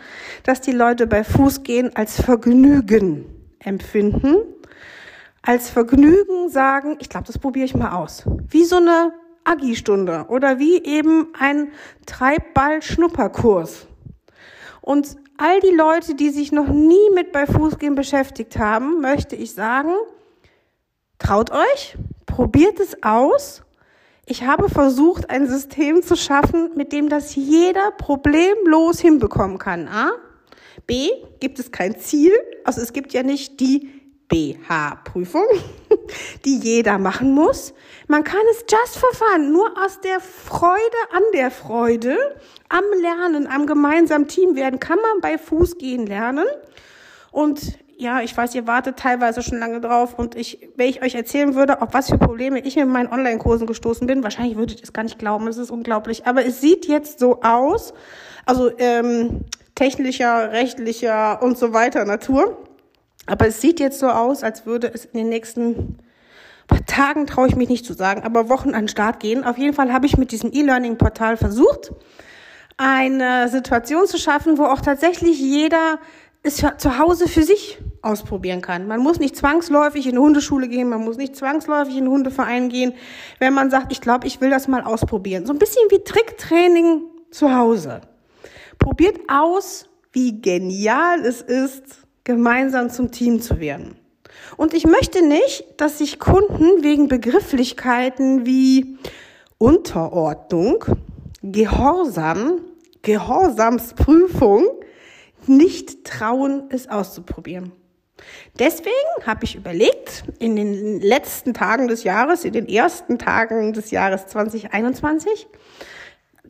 dass 0.45 0.61
die 0.61 0.73
Leute 0.73 1.07
bei 1.07 1.25
Fußgehen 1.25 1.97
als 1.97 2.21
Vergnügen 2.21 3.25
empfinden, 3.59 4.37
als 5.43 5.69
Vergnügen 5.69 6.49
sagen, 6.49 6.97
ich 7.01 7.09
glaube, 7.09 7.27
das 7.27 7.39
probiere 7.39 7.65
ich 7.65 7.75
mal 7.75 7.97
aus. 7.97 8.25
Wie 8.49 8.65
so 8.65 8.77
eine 8.77 9.13
Agi-Stunde 9.45 10.27
oder 10.29 10.59
wie 10.59 10.85
eben 10.85 11.29
ein 11.39 11.73
Treibball-Schnupperkurs. 12.07 13.87
Und 14.81 15.17
all 15.39 15.61
die 15.61 15.75
Leute, 15.75 16.15
die 16.15 16.31
sich 16.31 16.53
noch 16.53 16.69
nie 16.69 17.11
mit 17.15 17.33
bei 17.33 17.47
Fußgehen 17.47 17.95
beschäftigt 17.95 18.59
haben, 18.59 19.01
möchte 19.01 19.35
ich 19.35 19.55
sagen, 19.55 19.95
traut 21.19 21.51
euch, 21.51 21.97
Probiert 22.41 22.81
es 22.81 22.97
aus. 23.03 23.61
Ich 24.25 24.45
habe 24.45 24.71
versucht, 24.71 25.29
ein 25.29 25.47
System 25.47 26.03
zu 26.03 26.17
schaffen, 26.17 26.71
mit 26.75 26.91
dem 26.91 27.11
das 27.11 27.35
jeder 27.35 27.91
problemlos 27.91 28.99
hinbekommen 28.99 29.59
kann. 29.59 29.87
A. 29.89 30.13
B. 30.87 31.11
Gibt 31.41 31.59
es 31.59 31.71
kein 31.71 31.99
Ziel. 31.99 32.33
Also 32.65 32.81
es 32.81 32.95
gibt 32.95 33.13
ja 33.13 33.23
nicht 33.23 33.61
die 33.61 33.91
BH-Prüfung, 34.29 35.45
die 36.47 36.57
jeder 36.57 36.97
machen 36.97 37.35
muss. 37.35 37.75
Man 38.09 38.25
kann 38.25 38.41
es 38.53 38.65
just 38.71 38.97
for 38.97 39.13
fun, 39.13 39.53
nur 39.53 39.77
aus 39.77 40.01
der 40.01 40.21
Freude 40.21 40.81
an 41.13 41.23
der 41.35 41.51
Freude, 41.51 42.17
am 42.71 42.85
Lernen, 43.03 43.49
am 43.49 43.67
gemeinsamen 43.67 44.29
Team 44.29 44.57
werden, 44.57 44.81
kann 44.81 44.99
man 44.99 45.21
bei 45.21 45.37
Fuß 45.37 45.77
gehen 45.77 46.07
lernen. 46.07 46.47
Und 47.33 47.79
ja, 48.01 48.23
ich 48.23 48.35
weiß, 48.35 48.55
ihr 48.55 48.67
wartet 48.67 48.97
teilweise 48.97 49.43
schon 49.43 49.59
lange 49.59 49.81
drauf 49.81 50.19
und 50.19 50.35
ich, 50.35 50.71
wenn 50.77 50.89
ich 50.89 51.03
euch 51.03 51.15
erzählen 51.15 51.55
würde, 51.55 51.83
auf 51.83 51.91
was 51.93 52.09
für 52.09 52.17
Probleme 52.17 52.59
ich 52.61 52.77
mit 52.77 52.89
meinen 52.89 53.13
Online-Kursen 53.13 53.67
gestoßen 53.67 54.07
bin, 54.07 54.23
wahrscheinlich 54.23 54.57
würdet 54.57 54.79
ihr 54.79 54.85
es 54.85 54.95
gar 54.95 55.03
nicht 55.03 55.19
glauben, 55.19 55.47
es 55.49 55.59
ist 55.59 55.71
unglaublich. 55.71 56.27
Aber 56.27 56.45
es 56.45 56.63
sieht 56.63 56.87
jetzt 56.87 57.19
so 57.19 57.43
aus, 57.43 57.93
also 58.47 58.71
ähm, 58.79 59.45
technischer, 59.75 60.51
rechtlicher 60.51 61.43
und 61.43 61.59
so 61.59 61.75
weiter 61.75 62.07
Natur. 62.07 62.65
Aber 63.27 63.47
es 63.47 63.61
sieht 63.61 63.81
jetzt 63.81 63.99
so 63.99 64.09
aus, 64.09 64.43
als 64.43 64.65
würde 64.65 64.91
es 64.93 65.05
in 65.05 65.19
den 65.19 65.29
nächsten 65.29 65.99
Tagen, 66.87 67.27
traue 67.27 67.49
ich 67.49 67.57
mich 67.57 67.69
nicht 67.69 67.85
zu 67.85 67.93
sagen, 67.93 68.23
aber 68.23 68.49
Wochen 68.49 68.71
an 68.71 68.83
den 68.83 68.89
Start 68.89 69.21
gehen. 69.21 69.45
Auf 69.45 69.59
jeden 69.59 69.75
Fall 69.75 69.93
habe 69.93 70.07
ich 70.07 70.17
mit 70.17 70.33
diesem 70.33 70.53
E-Learning-Portal 70.53 71.37
versucht, 71.37 71.93
eine 72.79 73.49
Situation 73.49 74.07
zu 74.07 74.17
schaffen, 74.17 74.57
wo 74.57 74.65
auch 74.65 74.81
tatsächlich 74.81 75.39
jeder 75.39 75.99
es 76.43 76.57
zu 76.57 76.99
Hause 76.99 77.29
für 77.29 77.43
sich 77.43 77.79
ausprobieren 78.03 78.63
kann. 78.63 78.89
Man 78.89 79.01
muss 79.01 79.19
nicht 79.19 79.37
zwangsläufig 79.37 80.07
in 80.07 80.13
eine 80.13 80.21
Hundeschule 80.21 80.69
gehen, 80.69 80.89
man 80.89 81.05
muss 81.05 81.17
nicht 81.17 81.37
zwangsläufig 81.37 81.95
in 81.95 82.05
einen 82.05 82.13
Hundeverein 82.13 82.71
gehen, 82.71 82.95
wenn 83.39 83.53
man 83.53 83.71
sagt, 83.71 83.93
ich 83.93 84.01
glaube, 84.01 84.27
ich 84.27 84.41
will 84.41 84.51
das 84.51 84.67
mal 84.67 84.83
ausprobieren. 84.83 85.45
So 85.45 85.53
ein 85.53 85.59
bisschen 85.59 85.83
wie 85.91 86.03
Tricktraining 86.03 87.03
zu 87.31 87.55
Hause. 87.55 88.01
Probiert 88.79 89.19
aus, 89.29 89.87
wie 90.13 90.41
genial 90.41 91.21
es 91.27 91.43
ist, 91.43 91.85
gemeinsam 92.25 92.89
zum 92.89 93.11
Team 93.11 93.43
zu 93.43 93.61
werden. 93.61 93.97
Und 94.57 94.73
ich 94.73 94.87
möchte 94.87 95.25
nicht, 95.25 95.65
dass 95.77 95.99
sich 95.99 96.19
Kunden 96.19 96.83
wegen 96.83 97.09
Begrifflichkeiten 97.09 98.47
wie 98.47 98.97
Unterordnung, 99.59 100.85
Gehorsam, 101.43 102.61
Gehorsamsprüfung 103.03 104.67
nicht 105.51 106.05
trauen, 106.05 106.65
es 106.71 106.89
auszuprobieren. 106.89 107.73
Deswegen 108.59 108.95
habe 109.27 109.45
ich 109.45 109.57
überlegt, 109.57 110.25
in 110.39 110.57
den 110.57 111.01
letzten 111.01 111.55
Tagen 111.55 111.89
des 111.89 112.05
Jahres, 112.05 112.45
in 112.45 112.53
den 112.53 112.69
ersten 112.69 113.19
Tagen 113.19 113.73
des 113.73 113.91
Jahres 113.91 114.27
2021, 114.27 115.47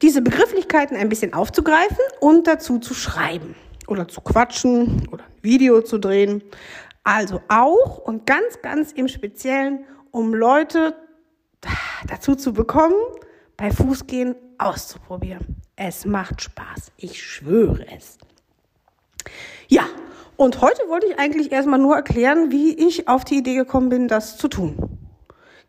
diese 0.02 0.22
Begrifflichkeiten 0.22 0.96
ein 0.96 1.08
bisschen 1.08 1.34
aufzugreifen 1.34 1.98
und 2.20 2.46
dazu 2.46 2.78
zu 2.78 2.94
schreiben 2.94 3.54
oder 3.86 4.08
zu 4.08 4.20
quatschen 4.20 5.08
oder 5.12 5.24
ein 5.24 5.42
Video 5.42 5.82
zu 5.82 5.98
drehen. 5.98 6.42
Also 7.04 7.40
auch 7.48 7.98
und 7.98 8.26
ganz, 8.26 8.62
ganz 8.62 8.92
im 8.92 9.08
Speziellen, 9.08 9.84
um 10.10 10.34
Leute 10.34 10.94
dazu 12.08 12.34
zu 12.34 12.52
bekommen, 12.52 12.94
bei 13.56 13.70
Fußgehen 13.70 14.34
auszuprobieren. 14.58 15.56
Es 15.76 16.04
macht 16.04 16.42
Spaß. 16.42 16.92
Ich 16.96 17.22
schwöre 17.22 17.86
es. 17.94 18.18
Ja, 19.68 19.84
Und 20.40 20.62
heute 20.62 20.80
wollte 20.88 21.06
ich 21.06 21.18
eigentlich 21.18 21.52
erstmal 21.52 21.78
nur 21.78 21.94
erklären, 21.96 22.50
wie 22.50 22.72
ich 22.72 23.08
auf 23.08 23.26
die 23.26 23.36
Idee 23.36 23.56
gekommen 23.56 23.90
bin, 23.90 24.08
das 24.08 24.38
zu 24.38 24.48
tun. 24.48 24.74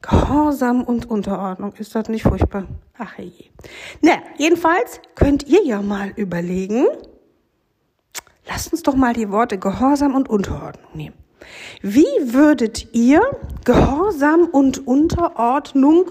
Gehorsam 0.02 0.86
und 0.86 1.10
Unterordnung. 1.10 1.74
Ist 1.74 1.94
das 1.94 2.08
nicht 2.08 2.24
furchtbar? 2.24 2.68
Ach 2.98 3.18
je. 3.20 3.50
Na, 4.00 4.14
jedenfalls 4.38 5.02
könnt 5.14 5.46
ihr 5.46 5.66
ja 5.66 5.82
mal 5.82 6.14
überlegen, 6.16 6.86
lasst 8.48 8.72
uns 8.72 8.82
doch 8.82 8.96
mal 8.96 9.12
die 9.12 9.30
Worte 9.30 9.58
Gehorsam 9.58 10.16
und 10.16 10.30
Unterordnung 10.30 10.90
nehmen. 10.94 11.18
Wie 11.82 12.08
würdet 12.22 12.94
ihr 12.94 13.22
Gehorsam 13.66 14.46
und 14.46 14.88
Unterordnung 14.88 16.06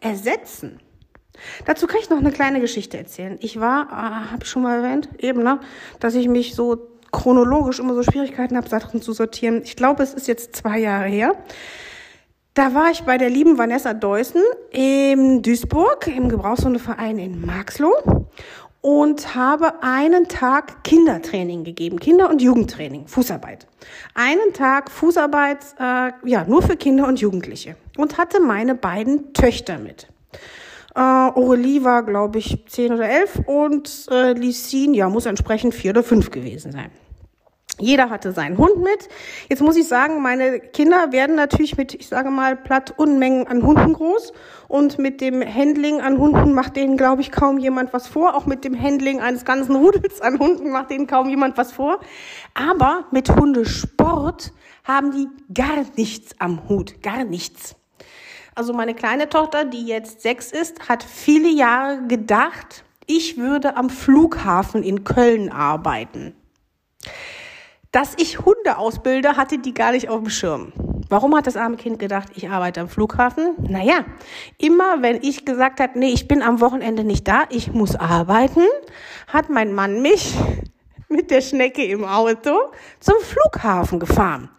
ersetzen? 0.00 0.81
Dazu 1.64 1.86
kann 1.86 1.98
ich 2.00 2.10
noch 2.10 2.18
eine 2.18 2.32
kleine 2.32 2.60
Geschichte 2.60 2.98
erzählen. 2.98 3.38
Ich 3.40 3.58
war, 3.58 3.88
äh, 3.90 4.30
habe 4.30 4.42
ich 4.42 4.48
schon 4.48 4.62
mal 4.62 4.82
erwähnt, 4.82 5.08
eben, 5.18 5.42
ne, 5.42 5.60
dass 6.00 6.14
ich 6.14 6.28
mich 6.28 6.54
so 6.54 6.88
chronologisch 7.10 7.78
immer 7.78 7.94
so 7.94 8.02
Schwierigkeiten 8.02 8.56
habe, 8.56 8.68
Sachen 8.68 9.02
zu 9.02 9.12
sortieren. 9.12 9.62
Ich 9.64 9.76
glaube, 9.76 10.02
es 10.02 10.14
ist 10.14 10.28
jetzt 10.28 10.56
zwei 10.56 10.78
Jahre 10.78 11.08
her. 11.08 11.36
Da 12.54 12.74
war 12.74 12.90
ich 12.90 13.02
bei 13.04 13.16
der 13.16 13.30
lieben 13.30 13.56
Vanessa 13.56 13.94
Deussen 13.94 14.42
in 14.70 15.42
Duisburg 15.42 16.06
im 16.06 16.28
Gebrauchshundeverein 16.28 17.18
in 17.18 17.46
Marxloh 17.46 18.28
und 18.82 19.34
habe 19.34 19.82
einen 19.82 20.28
Tag 20.28 20.84
Kindertraining 20.84 21.64
gegeben, 21.64 21.98
Kinder- 21.98 22.28
und 22.28 22.42
Jugendtraining, 22.42 23.06
Fußarbeit. 23.06 23.66
Einen 24.14 24.52
Tag 24.52 24.90
Fußarbeit, 24.90 25.60
äh, 25.78 26.12
ja, 26.24 26.44
nur 26.46 26.62
für 26.62 26.76
Kinder 26.76 27.06
und 27.06 27.20
Jugendliche 27.20 27.76
und 27.96 28.18
hatte 28.18 28.40
meine 28.40 28.74
beiden 28.74 29.32
Töchter 29.32 29.78
mit. 29.78 30.08
Äh, 30.94 31.00
Aurelie 31.00 31.84
war, 31.84 32.02
glaube 32.02 32.38
ich, 32.38 32.64
zehn 32.68 32.92
oder 32.92 33.08
elf 33.08 33.40
und 33.46 34.06
äh, 34.10 34.32
Lysin, 34.32 34.94
ja, 34.94 35.08
muss 35.08 35.26
entsprechend 35.26 35.74
vier 35.74 35.92
oder 35.92 36.02
fünf 36.02 36.30
gewesen 36.30 36.72
sein. 36.72 36.90
Jeder 37.78 38.10
hatte 38.10 38.32
seinen 38.32 38.58
Hund 38.58 38.78
mit. 38.78 39.08
Jetzt 39.48 39.62
muss 39.62 39.76
ich 39.76 39.88
sagen, 39.88 40.20
meine 40.20 40.60
Kinder 40.60 41.10
werden 41.10 41.34
natürlich 41.34 41.76
mit, 41.78 41.94
ich 41.94 42.06
sage 42.06 42.30
mal, 42.30 42.54
platt 42.54 42.94
Unmengen 42.96 43.46
an 43.46 43.62
Hunden 43.62 43.94
groß. 43.94 44.32
Und 44.68 44.98
mit 44.98 45.20
dem 45.20 45.42
Handling 45.42 46.00
an 46.00 46.18
Hunden 46.18 46.52
macht 46.52 46.76
denen, 46.76 46.96
glaube 46.96 47.22
ich, 47.22 47.32
kaum 47.32 47.58
jemand 47.58 47.92
was 47.94 48.06
vor. 48.06 48.36
Auch 48.36 48.44
mit 48.44 48.64
dem 48.64 48.80
Handling 48.80 49.20
eines 49.20 49.44
ganzen 49.44 49.74
Rudels 49.74 50.20
an 50.20 50.38
Hunden 50.38 50.70
macht 50.70 50.90
denen 50.90 51.06
kaum 51.06 51.28
jemand 51.30 51.56
was 51.56 51.72
vor. 51.72 51.98
Aber 52.54 53.06
mit 53.10 53.30
Hundesport 53.34 54.52
haben 54.84 55.10
die 55.12 55.28
gar 55.52 55.84
nichts 55.96 56.38
am 56.38 56.68
Hut. 56.68 57.02
Gar 57.02 57.24
nichts. 57.24 57.74
Also 58.54 58.72
meine 58.72 58.94
kleine 58.94 59.28
Tochter, 59.28 59.64
die 59.64 59.86
jetzt 59.86 60.20
sechs 60.20 60.52
ist, 60.52 60.88
hat 60.88 61.02
viele 61.02 61.48
Jahre 61.48 62.06
gedacht, 62.06 62.84
ich 63.06 63.38
würde 63.38 63.76
am 63.76 63.88
Flughafen 63.88 64.82
in 64.82 65.04
Köln 65.04 65.50
arbeiten. 65.50 66.34
Dass 67.92 68.14
ich 68.18 68.40
Hunde 68.40 68.78
ausbilde, 68.78 69.36
hatte 69.36 69.58
die 69.58 69.74
gar 69.74 69.92
nicht 69.92 70.08
auf 70.08 70.20
dem 70.20 70.30
Schirm. 70.30 70.72
Warum 71.08 71.36
hat 71.36 71.46
das 71.46 71.58
arme 71.58 71.76
Kind 71.76 71.98
gedacht, 71.98 72.28
ich 72.34 72.48
arbeite 72.48 72.80
am 72.80 72.88
Flughafen? 72.88 73.54
Naja, 73.58 74.04
immer 74.56 75.02
wenn 75.02 75.18
ich 75.22 75.44
gesagt 75.44 75.80
habe, 75.80 75.98
nee, 75.98 76.08
ich 76.08 76.26
bin 76.26 76.42
am 76.42 76.60
Wochenende 76.60 77.04
nicht 77.04 77.28
da, 77.28 77.42
ich 77.50 77.72
muss 77.72 77.96
arbeiten, 77.96 78.62
hat 79.26 79.50
mein 79.50 79.74
Mann 79.74 80.00
mich 80.00 80.34
mit 81.12 81.30
der 81.30 81.40
Schnecke 81.40 81.84
im 81.84 82.04
Auto 82.04 82.72
zum 83.00 83.14
Flughafen 83.20 84.00
gefahren. 84.00 84.50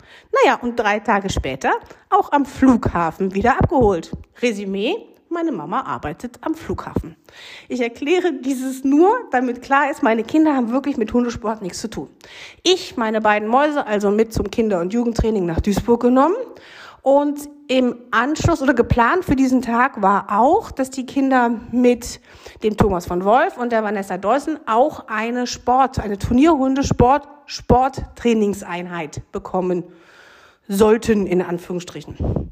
Naja, 0.44 0.60
und 0.62 0.78
drei 0.80 1.00
Tage 1.00 1.30
später 1.30 1.72
auch 2.10 2.32
am 2.32 2.46
Flughafen 2.46 3.34
wieder 3.34 3.60
abgeholt. 3.60 4.12
Resümee, 4.42 4.96
meine 5.30 5.52
Mama 5.52 5.82
arbeitet 5.82 6.38
am 6.42 6.54
Flughafen. 6.54 7.16
Ich 7.68 7.82
erkläre 7.82 8.34
dieses 8.34 8.84
nur, 8.84 9.12
damit 9.32 9.62
klar 9.62 9.90
ist, 9.90 10.04
meine 10.04 10.24
Kinder 10.24 10.56
haben 10.56 10.72
wirklich 10.72 10.96
mit 10.98 11.12
Hundesport 11.12 11.62
nichts 11.62 11.80
zu 11.80 11.90
tun. 11.90 12.10
Ich, 12.62 12.98
meine 12.98 13.20
beiden 13.20 13.48
Mäuse, 13.48 13.86
also 13.86 14.12
mit 14.12 14.32
zum 14.32 14.52
Kinder- 14.52 14.80
und 14.80 14.94
Jugendtraining 14.94 15.46
nach 15.46 15.60
Duisburg 15.60 16.02
genommen. 16.02 16.36
Und 17.02 17.50
im 17.68 17.96
Anschluss 18.12 18.62
oder 18.62 18.74
geplant 18.74 19.26
für 19.26 19.36
diesen 19.36 19.62
Tag 19.62 20.02
war 20.02 20.28
auch, 20.38 20.72
dass 20.72 20.90
die 20.90 21.06
Kinder 21.06 21.50
mit 21.72 22.20
dem 22.62 22.78
Thomas 22.78 23.06
von 23.06 23.24
Wolf 23.24 23.58
und 23.58 23.72
der 23.72 23.84
Vanessa 23.84 24.18
Deussen 24.18 24.60
auch 24.66 25.08
eine 25.08 25.48
Sport, 25.48 26.00
eine 26.00 26.18
Turnierhundesport, 26.18 27.28
Sporttrainingseinheit 27.46 29.22
bekommen 29.32 29.84
sollten, 30.68 31.26
in 31.26 31.42
Anführungsstrichen. 31.42 32.52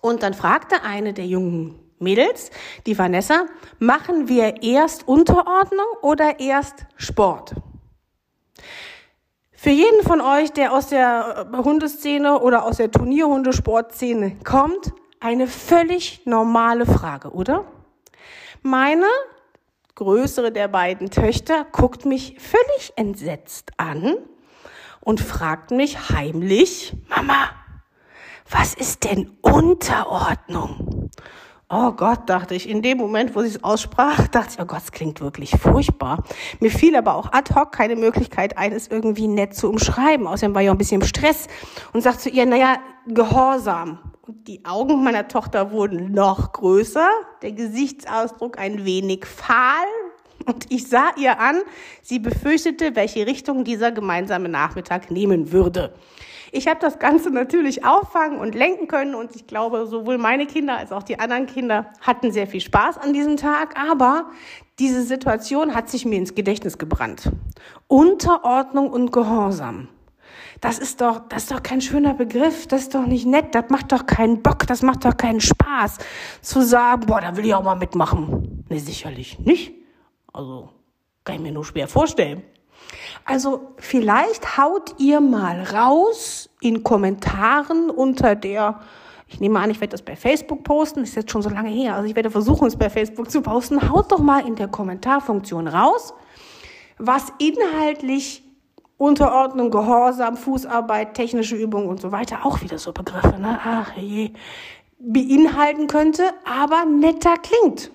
Und 0.00 0.22
dann 0.22 0.34
fragte 0.34 0.82
eine 0.82 1.12
der 1.12 1.26
jungen 1.26 1.78
Mädels, 1.98 2.50
die 2.86 2.96
Vanessa, 2.96 3.46
machen 3.78 4.28
wir 4.28 4.62
erst 4.62 5.08
Unterordnung 5.08 5.86
oder 6.02 6.38
erst 6.38 6.86
Sport? 6.96 7.54
Für 9.60 9.70
jeden 9.70 10.04
von 10.04 10.20
euch, 10.20 10.52
der 10.52 10.72
aus 10.72 10.86
der 10.86 11.48
Hundeszene 11.52 12.38
oder 12.38 12.62
aus 12.62 12.76
der 12.76 12.92
Turnierhundesportszene 12.92 14.36
kommt, 14.44 14.92
eine 15.18 15.48
völlig 15.48 16.24
normale 16.26 16.86
Frage, 16.86 17.32
oder? 17.32 17.64
Meine 18.62 19.08
größere 19.96 20.52
der 20.52 20.68
beiden 20.68 21.10
Töchter 21.10 21.66
guckt 21.72 22.04
mich 22.06 22.36
völlig 22.38 22.92
entsetzt 22.94 23.72
an 23.78 24.14
und 25.00 25.20
fragt 25.20 25.72
mich 25.72 26.08
heimlich, 26.10 26.94
Mama, 27.08 27.50
was 28.48 28.74
ist 28.74 29.02
denn 29.02 29.38
Unterordnung? 29.42 31.10
Oh 31.70 31.92
Gott, 31.92 32.30
dachte 32.30 32.54
ich. 32.54 32.66
In 32.66 32.80
dem 32.80 32.96
Moment, 32.96 33.36
wo 33.36 33.42
sie 33.42 33.48
es 33.48 33.62
aussprach, 33.62 34.26
dachte 34.32 34.54
ich, 34.54 34.60
oh 34.60 34.64
Gott, 34.64 34.80
es 34.84 34.92
klingt 34.92 35.20
wirklich 35.20 35.50
furchtbar. 35.50 36.24
Mir 36.60 36.70
fiel 36.70 36.96
aber 36.96 37.14
auch 37.14 37.30
ad 37.32 37.54
hoc 37.54 37.72
keine 37.72 37.94
Möglichkeit 37.94 38.56
ein, 38.56 38.72
es 38.72 38.88
irgendwie 38.88 39.28
nett 39.28 39.54
zu 39.54 39.68
umschreiben. 39.68 40.26
Außerdem 40.26 40.54
war 40.54 40.62
ich 40.62 40.70
auch 40.70 40.74
ein 40.74 40.78
bisschen 40.78 41.02
im 41.02 41.06
Stress 41.06 41.46
und 41.92 42.00
sagte 42.00 42.22
zu 42.22 42.30
ihr, 42.30 42.46
naja, 42.46 42.78
Gehorsam. 43.06 43.98
Und 44.22 44.48
die 44.48 44.64
Augen 44.64 45.04
meiner 45.04 45.28
Tochter 45.28 45.70
wurden 45.70 46.12
noch 46.12 46.52
größer, 46.52 47.08
der 47.42 47.52
Gesichtsausdruck 47.52 48.58
ein 48.58 48.86
wenig 48.86 49.26
fahl. 49.26 49.86
Und 50.48 50.64
ich 50.70 50.88
sah 50.88 51.10
ihr 51.18 51.38
an, 51.38 51.60
sie 52.02 52.18
befürchtete, 52.18 52.96
welche 52.96 53.26
Richtung 53.26 53.64
dieser 53.64 53.92
gemeinsame 53.92 54.48
Nachmittag 54.48 55.10
nehmen 55.10 55.52
würde. 55.52 55.92
Ich 56.52 56.66
habe 56.66 56.80
das 56.80 56.98
Ganze 56.98 57.30
natürlich 57.30 57.84
auffangen 57.84 58.38
und 58.38 58.54
lenken 58.54 58.88
können 58.88 59.14
und 59.14 59.36
ich 59.36 59.46
glaube, 59.46 59.86
sowohl 59.86 60.16
meine 60.16 60.46
Kinder 60.46 60.78
als 60.78 60.90
auch 60.90 61.02
die 61.02 61.20
anderen 61.20 61.44
Kinder 61.44 61.92
hatten 62.00 62.32
sehr 62.32 62.46
viel 62.46 62.62
Spaß 62.62 62.96
an 62.96 63.12
diesem 63.12 63.36
Tag, 63.36 63.78
aber 63.78 64.30
diese 64.78 65.02
Situation 65.02 65.74
hat 65.74 65.90
sich 65.90 66.06
mir 66.06 66.16
ins 66.16 66.34
Gedächtnis 66.34 66.78
gebrannt. 66.78 67.30
Unterordnung 67.86 68.90
und 68.90 69.12
Gehorsam. 69.12 69.88
Das 70.62 70.78
ist 70.78 71.02
doch, 71.02 71.28
das 71.28 71.42
ist 71.42 71.52
doch 71.52 71.62
kein 71.62 71.82
schöner 71.82 72.14
Begriff, 72.14 72.66
das 72.66 72.82
ist 72.82 72.94
doch 72.94 73.06
nicht 73.06 73.26
nett, 73.26 73.54
das 73.54 73.68
macht 73.68 73.92
doch 73.92 74.06
keinen 74.06 74.42
Bock, 74.42 74.66
das 74.66 74.80
macht 74.80 75.04
doch 75.04 75.16
keinen 75.18 75.42
Spaß 75.42 75.98
zu 76.40 76.62
sagen, 76.62 77.04
boah, 77.06 77.20
da 77.20 77.36
will 77.36 77.44
ich 77.44 77.54
auch 77.54 77.62
mal 77.62 77.76
mitmachen. 77.76 78.64
Nee, 78.70 78.78
sicherlich 78.78 79.38
nicht. 79.40 79.77
Also, 80.32 80.70
kann 81.24 81.36
ich 81.36 81.42
mir 81.42 81.52
nur 81.52 81.64
schwer 81.64 81.88
vorstellen. 81.88 82.42
Also 83.24 83.74
vielleicht 83.76 84.56
haut 84.56 84.94
ihr 84.98 85.20
mal 85.20 85.62
raus 85.62 86.48
in 86.60 86.82
Kommentaren 86.82 87.90
unter 87.90 88.34
der, 88.34 88.80
ich 89.26 89.40
nehme 89.40 89.60
an, 89.60 89.70
ich 89.70 89.80
werde 89.80 89.92
das 89.92 90.02
bei 90.02 90.16
Facebook 90.16 90.64
posten, 90.64 91.02
ist 91.02 91.16
jetzt 91.16 91.30
schon 91.30 91.42
so 91.42 91.50
lange 91.50 91.68
her, 91.68 91.96
also 91.96 92.08
ich 92.08 92.16
werde 92.16 92.30
versuchen, 92.30 92.66
es 92.66 92.76
bei 92.76 92.88
Facebook 92.88 93.30
zu 93.30 93.42
posten. 93.42 93.90
Haut 93.90 94.10
doch 94.10 94.20
mal 94.20 94.46
in 94.46 94.56
der 94.56 94.68
Kommentarfunktion 94.68 95.68
raus, 95.68 96.14
was 96.96 97.32
inhaltlich 97.38 98.42
Unterordnung, 98.96 99.70
Gehorsam, 99.70 100.36
Fußarbeit, 100.36 101.14
technische 101.14 101.54
Übungen 101.54 101.88
und 101.88 102.00
so 102.00 102.10
weiter, 102.10 102.44
auch 102.44 102.62
wieder 102.62 102.78
so 102.78 102.92
Begriffe, 102.92 103.38
ne? 103.38 103.60
Ach 103.62 103.96
je, 103.96 104.32
beinhalten 104.98 105.86
könnte, 105.86 106.32
aber 106.44 106.84
netter 106.84 107.36
klingt. 107.36 107.92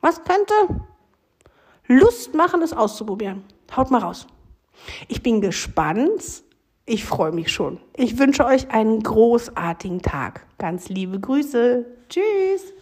Was 0.00 0.22
könnte 0.22 0.54
Lust 1.86 2.34
machen, 2.34 2.62
es 2.62 2.72
auszuprobieren? 2.72 3.44
Haut 3.76 3.90
mal 3.90 4.00
raus. 4.00 4.26
Ich 5.08 5.22
bin 5.22 5.40
gespannt. 5.40 6.42
Ich 6.86 7.04
freue 7.04 7.32
mich 7.32 7.52
schon. 7.52 7.80
Ich 7.96 8.18
wünsche 8.18 8.44
euch 8.44 8.70
einen 8.70 9.02
großartigen 9.02 10.02
Tag. 10.02 10.46
Ganz 10.58 10.88
liebe 10.88 11.18
Grüße. 11.18 11.86
Tschüss. 12.08 12.74